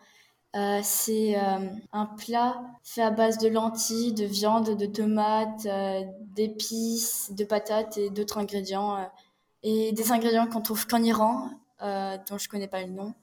Euh, 0.57 0.81
c'est 0.83 1.39
euh, 1.39 1.69
un 1.93 2.07
plat 2.07 2.63
fait 2.83 3.03
à 3.03 3.11
base 3.11 3.37
de 3.37 3.49
lentilles, 3.49 4.15
de 4.15 4.25
viande, 4.25 4.75
de 4.75 4.87
tomates, 4.87 5.69
d'épices, 6.35 7.31
de 7.35 7.45
patates 7.45 7.99
et 7.99 8.09
d'autres 8.11 8.39
ingrédients. 8.39 9.11
et 9.63 9.93
des 9.93 10.13
ingrédients 10.13 10.47
qu'on 10.47 10.63
trouve 10.63 10.87
qu'en 10.87 11.03
Iran, 11.03 11.51
dont 11.81 12.39
je 12.39 12.49
connais 12.49 12.69
pas 12.69 12.83
le 12.83 12.93
nom. 12.93 13.15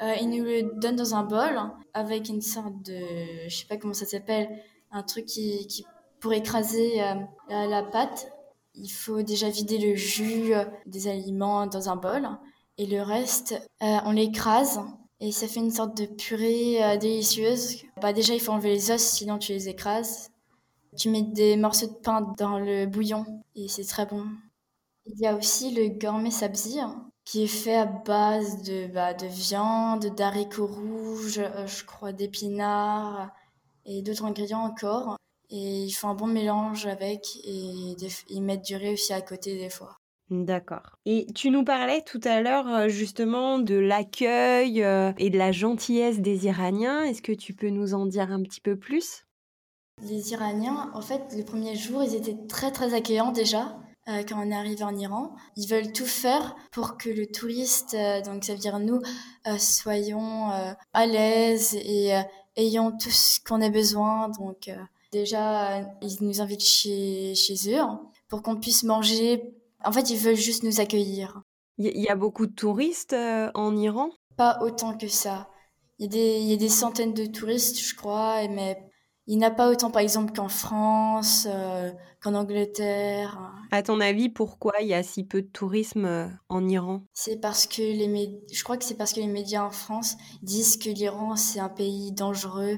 Ils 0.00 0.28
nous 0.28 0.44
le 0.44 0.80
donnent 0.80 0.96
dans 0.96 1.14
un 1.14 1.24
bol 1.24 1.60
avec 1.92 2.28
une 2.28 2.40
sorte 2.40 2.82
de, 2.82 3.00
je 3.48 3.54
sais 3.54 3.66
pas 3.66 3.76
comment 3.76 3.94
ça 3.94 4.06
s'appelle, 4.06 4.48
un 4.90 5.02
truc 5.02 5.26
qui, 5.26 5.84
pour 6.20 6.32
écraser 6.32 7.02
la 7.48 7.82
pâte 7.82 8.32
il 8.74 8.88
faut 8.88 9.22
déjà 9.22 9.48
vider 9.48 9.78
le 9.78 9.94
jus 9.94 10.54
euh, 10.54 10.64
des 10.86 11.08
aliments 11.08 11.66
dans 11.66 11.88
un 11.88 11.96
bol 11.96 12.28
et 12.78 12.86
le 12.86 13.02
reste, 13.02 13.52
euh, 13.82 13.98
on 14.04 14.12
l'écrase 14.12 14.80
et 15.20 15.32
ça 15.32 15.46
fait 15.48 15.60
une 15.60 15.70
sorte 15.70 15.96
de 15.96 16.06
purée 16.06 16.82
euh, 16.82 16.96
délicieuse. 16.96 17.82
Bah 18.00 18.12
déjà, 18.12 18.34
il 18.34 18.40
faut 18.40 18.52
enlever 18.52 18.70
les 18.70 18.90
os, 18.90 19.02
sinon 19.02 19.38
tu 19.38 19.52
les 19.52 19.68
écrases. 19.68 20.30
Tu 20.96 21.10
mets 21.10 21.22
des 21.22 21.56
morceaux 21.56 21.88
de 21.88 21.92
pain 21.92 22.32
dans 22.38 22.58
le 22.58 22.86
bouillon 22.86 23.42
et 23.54 23.68
c'est 23.68 23.84
très 23.84 24.06
bon. 24.06 24.24
Il 25.06 25.18
y 25.18 25.26
a 25.26 25.36
aussi 25.36 25.72
le 25.72 25.88
gourmet 25.88 26.30
sabzi 26.30 26.78
qui 27.30 27.44
est 27.44 27.46
fait 27.46 27.76
à 27.76 27.86
base 27.86 28.64
de, 28.64 28.88
bah, 28.88 29.14
de 29.14 29.26
viande, 29.26 30.06
d'haricots 30.16 30.66
rouges, 30.66 31.40
je 31.66 31.84
crois 31.84 32.12
d'épinards 32.12 33.30
et 33.86 34.02
d'autres 34.02 34.24
ingrédients 34.24 34.64
encore. 34.64 35.16
Et 35.48 35.84
ils 35.84 35.92
font 35.92 36.08
un 36.08 36.14
bon 36.14 36.26
mélange 36.26 36.86
avec 36.86 37.36
et 37.44 37.94
ils 38.30 38.42
mettent 38.42 38.64
du 38.64 38.74
riz 38.74 38.94
aussi 38.94 39.12
à 39.12 39.20
côté 39.20 39.56
des 39.56 39.70
fois. 39.70 39.96
D'accord. 40.28 40.96
Et 41.06 41.28
tu 41.32 41.50
nous 41.50 41.62
parlais 41.62 42.02
tout 42.02 42.20
à 42.24 42.40
l'heure 42.40 42.66
euh, 42.68 42.88
justement 42.88 43.60
de 43.60 43.76
l'accueil 43.76 44.82
euh, 44.82 45.12
et 45.18 45.30
de 45.30 45.38
la 45.38 45.52
gentillesse 45.52 46.20
des 46.20 46.46
Iraniens. 46.46 47.04
Est-ce 47.04 47.22
que 47.22 47.32
tu 47.32 47.54
peux 47.54 47.70
nous 47.70 47.94
en 47.94 48.06
dire 48.06 48.32
un 48.32 48.42
petit 48.42 48.60
peu 48.60 48.76
plus? 48.76 49.24
Les 50.02 50.32
Iraniens, 50.32 50.90
en 50.94 51.00
fait, 51.00 51.22
les 51.32 51.44
premiers 51.44 51.76
jours, 51.76 52.02
ils 52.02 52.14
étaient 52.14 52.38
très 52.48 52.72
très 52.72 52.94
accueillants 52.94 53.32
déjà. 53.32 53.76
Euh, 54.08 54.22
quand 54.28 54.42
on 54.42 54.50
est 54.50 54.54
arrivé 54.54 54.82
en 54.82 54.96
Iran, 54.96 55.34
ils 55.56 55.68
veulent 55.68 55.92
tout 55.92 56.06
faire 56.06 56.56
pour 56.72 56.96
que 56.96 57.10
le 57.10 57.26
touriste, 57.26 57.96
donc 58.24 58.44
ça 58.44 58.54
veut 58.54 58.58
dire 58.58 58.78
nous, 58.78 59.00
soyons 59.58 60.50
à 60.92 61.06
l'aise 61.06 61.74
et 61.74 62.18
ayons 62.56 62.92
tout 62.92 63.10
ce 63.10 63.40
qu'on 63.40 63.60
a 63.60 63.68
besoin. 63.68 64.30
Donc 64.30 64.70
Déjà, 65.12 65.80
ils 66.02 66.18
nous 66.20 66.40
invitent 66.40 66.64
chez, 66.64 67.34
chez 67.34 67.54
eux 67.72 67.80
hein, 67.80 68.00
pour 68.28 68.42
qu'on 68.42 68.56
puisse 68.56 68.84
manger. 68.84 69.42
En 69.84 69.90
fait, 69.90 70.10
ils 70.10 70.16
veulent 70.16 70.36
juste 70.36 70.62
nous 70.62 70.80
accueillir. 70.80 71.42
Il 71.78 71.98
y, 71.98 72.08
a 72.08 72.14
beaucoup 72.14 72.46
de 72.46 72.52
touristes 72.52 73.14
euh, 73.14 73.50
en 73.54 73.74
Iran? 73.74 74.10
Pas 74.36 74.58
autant 74.60 74.96
que 74.96 75.08
ça. 75.08 75.48
Il 75.98 76.04
y, 76.04 76.08
a 76.08 76.10
des, 76.10 76.40
y 76.40 76.52
a 76.52 76.56
des 76.56 76.68
centaines 76.68 77.14
de 77.14 77.26
touristes, 77.26 77.80
je 77.80 77.94
crois, 77.94 78.46
mais 78.48 78.78
il 79.30 79.38
n'y 79.38 79.44
en 79.44 79.48
a 79.48 79.52
pas 79.52 79.70
autant, 79.70 79.92
par 79.92 80.02
exemple, 80.02 80.32
qu'en 80.32 80.48
France, 80.48 81.46
euh, 81.48 81.92
qu'en 82.20 82.34
Angleterre. 82.34 83.38
À 83.70 83.80
ton 83.80 84.00
avis, 84.00 84.28
pourquoi 84.28 84.72
il 84.80 84.88
y 84.88 84.94
a 84.94 85.04
si 85.04 85.22
peu 85.22 85.42
de 85.42 85.46
tourisme 85.46 86.04
euh, 86.04 86.26
en 86.48 86.68
Iran? 86.68 87.04
C'est 87.14 87.40
parce 87.40 87.68
que 87.68 87.80
les 87.80 88.40
je 88.52 88.64
crois 88.64 88.76
que 88.76 88.84
c'est 88.84 88.96
parce 88.96 89.12
que 89.12 89.20
les 89.20 89.28
médias 89.28 89.62
en 89.62 89.70
France 89.70 90.16
disent 90.42 90.76
que 90.78 90.90
l'Iran 90.90 91.36
c'est 91.36 91.60
un 91.60 91.68
pays 91.68 92.10
dangereux, 92.10 92.76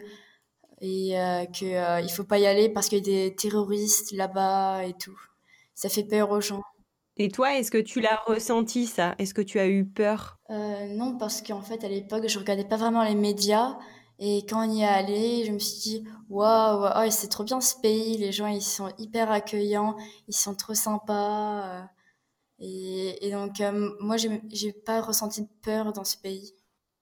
et 0.83 1.19
euh, 1.19 1.47
qu'il 1.47 1.75
euh, 1.75 2.03
il 2.03 2.11
faut 2.11 2.25
pas 2.25 2.39
y 2.39 2.47
aller 2.47 2.69
parce 2.69 2.91
qu'il 2.91 2.99
y 2.99 3.01
a 3.01 3.29
des 3.29 3.35
terroristes 3.35 4.13
là-bas 4.13 4.85
et 4.85 4.93
tout. 4.93 5.19
Ça 5.75 5.89
fait 5.89 6.05
peur 6.05 6.31
aux 6.31 6.43
gens. 6.43 6.61
Et 7.17 7.31
toi, 7.31 7.57
est-ce 7.57 7.71
que 7.71 7.79
tu 7.79 8.03
l'as 8.03 8.21
ressenti 8.27 8.87
ça? 8.87 9.15
Est-ce 9.19 9.33
que 9.33 9.41
tu 9.41 9.59
as 9.59 9.69
eu 9.69 9.87
peur? 9.87 10.39
Non, 10.51 11.17
parce 11.17 11.41
qu'en 11.41 11.63
fait, 11.63 11.83
à 11.83 11.89
l'époque, 11.89 12.29
je 12.29 12.39
regardais 12.39 12.65
pas 12.65 12.77
vraiment 12.77 13.05
les 13.05 13.15
médias. 13.15 13.79
Et 14.25 14.47
quand 14.49 14.69
on 14.69 14.71
y 14.71 14.83
est 14.83 14.87
allé, 14.87 15.45
je 15.45 15.51
me 15.51 15.59
suis 15.59 15.81
dit, 15.81 16.05
waouh, 16.31 16.83
wow, 16.83 17.11
c'est 17.11 17.27
trop 17.27 17.43
bien 17.43 17.61
ce 17.61 17.75
pays. 17.75 18.17
Les 18.19 18.31
gens, 18.31 18.47
ils 18.47 18.63
sont 18.63 18.89
hyper 18.97 19.33
accueillants, 19.33 19.97
ils 20.29 20.35
sont 20.35 20.55
trop 20.55 20.75
sympas. 20.75 21.89
Et, 22.61 23.27
et 23.27 23.33
donc, 23.33 23.61
moi, 23.99 24.17
j'ai 24.17 24.73
pas 24.73 25.01
ressenti 25.01 25.43
de 25.43 25.49
peur 25.63 25.93
dans 25.93 26.05
ce 26.05 26.17
pays. 26.17 26.55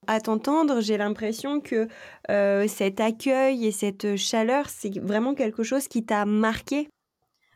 À 0.06 0.18
t'entendre, 0.22 0.80
j'ai 0.80 0.96
l'impression 0.96 1.60
que 1.60 1.88
euh, 2.30 2.66
cet 2.66 3.00
accueil 3.00 3.66
et 3.66 3.72
cette 3.72 4.16
chaleur, 4.16 4.70
c'est 4.70 4.98
vraiment 4.98 5.34
quelque 5.34 5.62
chose 5.62 5.88
qui 5.88 6.06
t'a 6.06 6.24
marqué. 6.24 6.88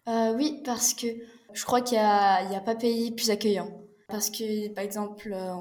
Euh, 0.09 0.35
oui, 0.35 0.61
parce 0.63 0.93
que 0.93 1.07
je 1.55 1.65
crois 1.65 1.81
qu'il 1.81 1.97
n'y 1.97 2.05
a, 2.05 2.55
a, 2.55 2.61
pas 2.61 2.75
pays 2.75 3.13
plus 3.13 3.31
accueillant. 3.31 3.71
Parce 4.09 4.29
que, 4.29 4.69
par 4.75 4.85
exemple, 4.85 5.33
euh, 5.33 5.55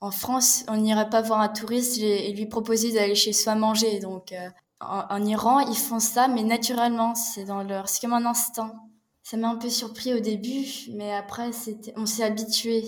en 0.00 0.10
France, 0.10 0.64
on 0.68 0.76
n'irait 0.76 1.10
pas 1.10 1.22
voir 1.22 1.40
un 1.40 1.48
touriste 1.48 1.98
et, 1.98 2.32
lui 2.32 2.46
proposer 2.46 2.92
d'aller 2.92 3.14
chez 3.14 3.32
soi 3.32 3.54
manger. 3.54 3.98
Donc, 3.98 4.34
en, 4.80 5.04
en, 5.08 5.24
Iran, 5.24 5.60
ils 5.60 5.76
font 5.76 6.00
ça, 6.00 6.28
mais 6.28 6.42
naturellement, 6.42 7.14
c'est 7.14 7.44
dans 7.44 7.62
leur, 7.62 7.88
c'est 7.88 8.00
comme 8.00 8.12
un 8.12 8.26
instinct. 8.26 8.74
Ça 9.22 9.36
m'a 9.36 9.48
un 9.48 9.56
peu 9.56 9.70
surpris 9.70 10.14
au 10.14 10.20
début, 10.20 10.64
mais 10.94 11.12
après, 11.12 11.50
on 11.96 12.06
s'est 12.06 12.22
habitué. 12.22 12.84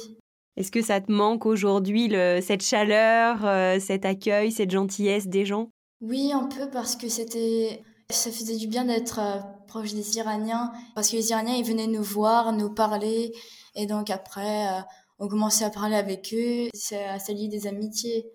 Est-ce 0.57 0.71
que 0.71 0.83
ça 0.83 1.01
te 1.01 1.11
manque 1.11 1.47
aujourd'hui, 1.47 2.13
cette 2.43 2.63
chaleur, 2.63 3.45
euh, 3.45 3.81
cet 3.81 4.05
accueil, 4.05 4.53
cette 4.53 4.71
gentillesse 4.71 5.27
des 5.27 5.45
gens? 5.45 5.71
Oui, 6.01 6.33
un 6.33 6.47
peu 6.47 6.71
parce 6.71 6.95
que 6.95 7.09
c'était, 7.09 7.83
ça 8.11 8.31
faisait 8.31 8.57
du 8.57 8.69
bien 8.69 8.85
d'être 8.85 9.19
euh, 9.19 9.41
proche 9.67 9.95
des 9.95 10.17
Iraniens, 10.17 10.73
parce 10.95 11.11
que 11.11 11.17
les 11.17 11.31
Iraniens, 11.31 11.55
ils 11.55 11.65
venaient 11.65 11.87
nous 11.89 12.03
voir, 12.03 12.53
nous 12.53 12.73
parler, 12.73 13.33
et 13.75 13.87
donc 13.87 14.11
après, 14.11 14.69
euh, 14.69 14.81
on 15.19 15.29
commençait 15.29 15.65
à 15.65 15.71
parler 15.71 15.97
avec 15.97 16.35
eux, 16.37 16.69
ça, 16.75 17.19
ça 17.19 17.33
lie 17.33 17.49
des 17.49 17.67
amitiés. 17.67 18.31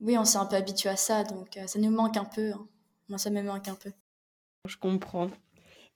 Oui, 0.00 0.18
on 0.18 0.24
s'est 0.24 0.38
un 0.38 0.46
peu 0.46 0.56
habitué 0.56 0.88
à 0.88 0.96
ça, 0.96 1.24
donc 1.24 1.58
ça 1.66 1.78
nous 1.78 1.90
manque 1.90 2.16
un 2.16 2.24
peu. 2.24 2.52
Hein. 2.52 2.66
Moi, 3.08 3.18
ça 3.18 3.30
me 3.30 3.42
manque 3.42 3.68
un 3.68 3.74
peu. 3.74 3.92
Je 4.66 4.76
comprends. 4.76 5.30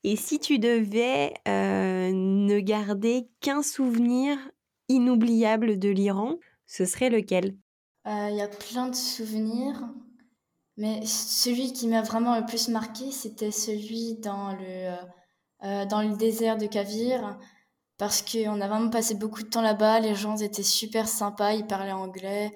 Et 0.04 0.16
si 0.16 0.38
tu 0.38 0.59
devais 0.59 1.35
ne 1.47 2.61
garder 2.61 3.28
qu'un 3.40 3.62
souvenir 3.62 4.38
inoubliable 4.88 5.78
de 5.78 5.88
l'Iran, 5.88 6.37
ce 6.66 6.85
serait 6.85 7.11
lequel? 7.11 7.57
Il 8.07 8.37
y 8.37 8.40
a 8.40 8.49
plein 8.49 8.88
de 8.88 8.95
souvenirs, 8.95 9.83
mais 10.76 11.04
celui 11.04 11.73
qui 11.73 11.88
m'a 11.88 12.02
vraiment 12.02 12.38
le 12.38 12.47
plus 12.47 12.68
marqué, 12.68 13.11
c'était 13.11 13.50
celui 13.50 14.14
dans 14.14 14.52
le, 14.52 14.95
euh, 15.64 15.85
dans 15.87 16.02
le 16.02 16.16
désert 16.16 16.57
de 16.57 16.66
Kavir, 16.66 17.38
parce 17.99 18.23
qu'on 18.23 18.61
a 18.61 18.69
vraiment 18.69 18.90
passé 18.90 19.14
beaucoup 19.14 19.43
de 19.43 19.49
temps 19.49 19.62
là-bas, 19.62 20.00
les 20.00 20.14
gens 20.14 20.37
étaient 20.37 20.62
super 20.62 21.09
sympas, 21.09 21.52
ils 21.52 21.67
parlaient 21.67 21.93
anglais. 21.93 22.52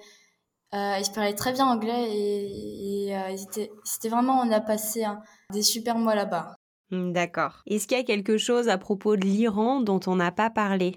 Euh, 0.73 0.97
ils 0.99 1.11
parlaient 1.13 1.35
très 1.35 1.53
bien 1.53 1.67
anglais 1.67 2.09
et, 2.09 3.15
euh, 3.15 3.35
c'était 3.83 4.09
vraiment, 4.09 4.39
on 4.39 4.51
a 4.51 4.59
passé 4.59 5.05
des 5.51 5.61
super 5.61 5.99
mois 5.99 6.15
là-bas. 6.15 6.55
Mmh, 6.89 7.11
d'accord. 7.11 7.61
Est-ce 7.67 7.87
qu'il 7.87 7.97
y 7.97 8.01
a 8.01 8.03
quelque 8.03 8.37
chose 8.37 8.69
à 8.69 8.79
propos 8.79 9.15
de 9.15 9.25
l'Iran 9.25 9.81
dont 9.81 9.99
on 10.07 10.15
n'a 10.15 10.31
pas 10.31 10.49
parlé? 10.49 10.95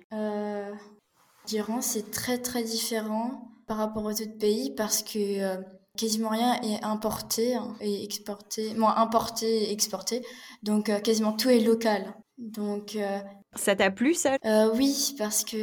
L'Iran, 1.51 1.81
c'est 1.81 2.11
très 2.11 2.39
très 2.39 2.63
différent 2.63 3.53
par 3.67 3.77
rapport 3.79 4.05
aux 4.05 4.13
autres 4.13 4.39
pays 4.39 4.75
parce 4.75 5.03
que 5.03 5.41
euh, 5.41 5.63
quasiment 5.97 6.31
rien 6.31 6.61
est 6.63 6.83
importé 6.83 7.55
hein, 7.55 7.75
et 7.81 8.05
exporté, 8.05 8.75
moins 8.75 8.97
importé 8.97 9.65
et 9.65 9.73
exporté. 9.73 10.23
Donc 10.63 10.89
euh, 10.89 10.99
quasiment 11.01 11.33
tout 11.33 11.49
est 11.49 11.61
local. 11.61 12.15
Donc 12.39 12.97
euh, 12.97 13.19
ça 13.57 13.77
t'a 13.77 13.91
plu 13.91 14.15
ça? 14.15 14.37
Oui, 14.75 15.15
parce 15.19 15.45
que 15.45 15.57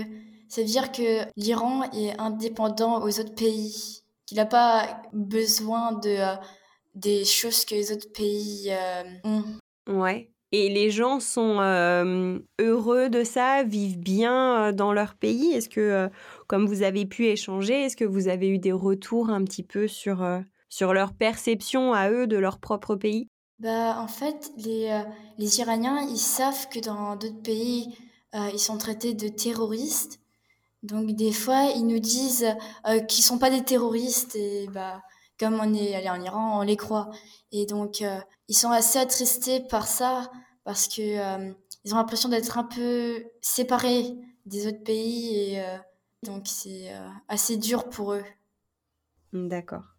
ça 0.47 0.61
veut 0.61 0.67
dire 0.67 0.91
que 0.91 1.25
l'Iran 1.35 1.83
est 1.91 2.19
indépendant 2.19 3.01
aux 3.01 3.19
autres 3.19 3.35
pays. 3.35 4.03
qu'il 4.25 4.37
n'a 4.37 4.45
pas 4.45 5.01
besoin 5.13 5.93
de 5.93 6.17
des 6.95 7.25
choses 7.25 7.65
que 7.65 7.75
les 7.75 7.91
autres 7.91 8.11
pays 8.11 8.71
ont. 9.23 9.43
Ouais. 9.87 10.29
Et 10.51 10.69
les 10.69 10.91
gens 10.91 11.19
sont 11.19 11.57
heureux 12.59 13.09
de 13.09 13.23
ça, 13.23 13.63
vivent 13.63 13.97
bien 13.97 14.71
dans 14.71 14.93
leur 14.93 15.15
pays? 15.15 15.51
Est-ce 15.53 15.69
que, 15.69 16.09
comme 16.47 16.67
vous 16.67 16.83
avez 16.83 17.07
pu 17.07 17.25
échanger, 17.25 17.85
est-ce 17.85 17.97
que 17.97 18.05
vous 18.05 18.27
avez 18.27 18.49
eu 18.49 18.59
des 18.59 18.71
retours 18.71 19.31
un 19.31 19.43
petit 19.43 19.63
peu 19.63 19.87
sur, 19.87 20.23
sur 20.69 20.93
leur 20.93 21.13
perception 21.13 21.93
à 21.93 22.11
eux 22.11 22.27
de 22.27 22.37
leur 22.37 22.59
propre 22.59 22.95
pays? 22.95 23.29
Bah, 23.63 23.99
En 23.99 24.07
fait, 24.07 24.51
les, 24.57 25.03
les 25.39 25.59
Iraniens, 25.59 26.01
ils 26.01 26.17
savent 26.17 26.69
que 26.69 26.79
dans 26.79 27.15
d'autres 27.15 27.41
pays, 27.41 27.97
ils 28.33 28.59
sont 28.59 28.77
traités 28.77 29.13
de 29.15 29.27
terroristes. 29.27 30.19
Donc 30.83 31.11
des 31.11 31.31
fois, 31.31 31.71
ils 31.75 31.87
nous 31.87 31.99
disent 31.99 32.45
qu'ils 33.07 33.23
sont 33.23 33.39
pas 33.39 33.49
des 33.49 33.63
terroristes 33.63 34.35
et 34.35 34.67
bah 34.67 35.01
comme 35.39 35.59
on 35.59 35.73
est 35.73 35.95
allé 35.95 36.09
en 36.09 36.21
Iran, 36.21 36.59
on 36.59 36.61
les 36.61 36.77
croit. 36.77 37.09
Et 37.51 37.65
donc, 37.65 38.01
euh, 38.01 38.19
ils 38.47 38.55
sont 38.55 38.71
assez 38.71 38.99
attristés 38.99 39.59
par 39.59 39.87
ça 39.87 40.31
parce 40.63 40.87
que 40.87 41.01
euh, 41.01 41.53
ils 41.83 41.93
ont 41.93 41.97
l'impression 41.97 42.29
d'être 42.29 42.57
un 42.57 42.63
peu 42.63 43.25
séparés 43.41 44.15
des 44.45 44.67
autres 44.67 44.83
pays 44.83 45.35
et 45.35 45.61
euh, 45.61 45.77
donc 46.23 46.43
c'est 46.47 46.93
assez 47.27 47.57
dur 47.57 47.89
pour 47.89 48.13
eux. 48.13 48.23
D'accord. 49.33 49.92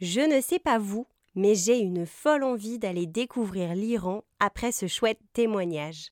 Je 0.00 0.20
ne 0.20 0.40
sais 0.40 0.58
pas 0.58 0.78
vous, 0.78 1.06
mais 1.34 1.54
j'ai 1.54 1.78
une 1.78 2.06
folle 2.06 2.42
envie 2.42 2.78
d'aller 2.78 3.06
découvrir 3.06 3.74
l'Iran 3.74 4.24
après 4.40 4.72
ce 4.72 4.86
chouette 4.86 5.20
témoignage. 5.32 6.08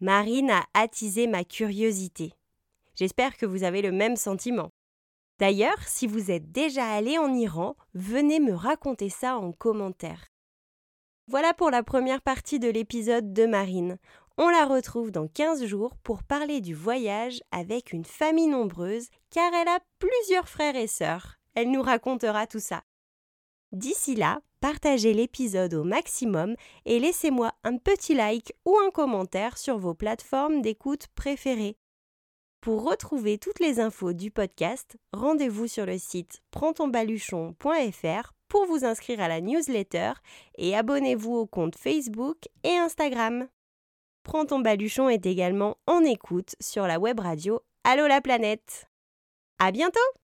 Marine 0.00 0.50
a 0.50 0.64
attisé 0.74 1.26
ma 1.26 1.44
curiosité. 1.44 2.32
J'espère 2.94 3.36
que 3.36 3.46
vous 3.46 3.62
avez 3.62 3.82
le 3.82 3.92
même 3.92 4.16
sentiment. 4.16 4.70
D'ailleurs, 5.38 5.82
si 5.86 6.06
vous 6.06 6.30
êtes 6.30 6.52
déjà 6.52 6.86
allé 6.86 7.18
en 7.18 7.32
Iran, 7.32 7.76
venez 7.94 8.38
me 8.38 8.54
raconter 8.54 9.08
ça 9.08 9.36
en 9.38 9.52
commentaire. 9.52 10.26
Voilà 11.28 11.54
pour 11.54 11.70
la 11.70 11.82
première 11.82 12.20
partie 12.20 12.58
de 12.58 12.68
l'épisode 12.68 13.32
de 13.32 13.46
Marine. 13.46 13.96
On 14.36 14.48
la 14.48 14.66
retrouve 14.66 15.10
dans 15.10 15.28
15 15.28 15.64
jours 15.64 15.96
pour 16.02 16.22
parler 16.22 16.60
du 16.60 16.74
voyage 16.74 17.40
avec 17.50 17.92
une 17.92 18.04
famille 18.04 18.48
nombreuse 18.48 19.08
car 19.30 19.52
elle 19.54 19.68
a 19.68 19.80
plusieurs 19.98 20.48
frères 20.48 20.76
et 20.76 20.86
sœurs. 20.86 21.38
Elle 21.54 21.70
nous 21.70 21.82
racontera 21.82 22.46
tout 22.46 22.60
ça. 22.60 22.82
D'ici 23.72 24.14
là, 24.14 24.40
partagez 24.60 25.14
l'épisode 25.14 25.74
au 25.74 25.82
maximum 25.82 26.54
et 26.84 26.98
laissez-moi 26.98 27.52
un 27.64 27.78
petit 27.78 28.14
like 28.14 28.54
ou 28.66 28.76
un 28.78 28.90
commentaire 28.90 29.56
sur 29.56 29.78
vos 29.78 29.94
plateformes 29.94 30.60
d'écoute 30.60 31.08
préférées. 31.14 31.76
Pour 32.60 32.84
retrouver 32.84 33.38
toutes 33.38 33.58
les 33.58 33.80
infos 33.80 34.12
du 34.12 34.30
podcast, 34.30 34.96
rendez-vous 35.12 35.66
sur 35.66 35.84
le 35.84 35.98
site 35.98 36.42
prendtonbaluchon.fr 36.52 38.32
pour 38.48 38.66
vous 38.66 38.84
inscrire 38.84 39.20
à 39.20 39.28
la 39.28 39.40
newsletter 39.40 40.12
et 40.58 40.76
abonnez-vous 40.76 41.32
au 41.32 41.46
compte 41.46 41.76
Facebook 41.76 42.36
et 42.62 42.76
Instagram. 42.76 43.48
Prends 44.22 44.46
ton 44.46 44.60
baluchon 44.60 45.08
est 45.08 45.26
également 45.26 45.78
en 45.86 46.04
écoute 46.04 46.54
sur 46.60 46.86
la 46.86 47.00
web 47.00 47.18
radio 47.18 47.60
Allô 47.84 48.06
la 48.06 48.20
planète. 48.20 48.86
À 49.58 49.72
bientôt! 49.72 50.21